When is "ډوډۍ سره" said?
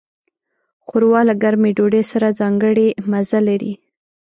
1.77-2.35